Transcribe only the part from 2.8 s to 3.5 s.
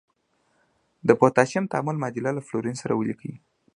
سره ولیکئ.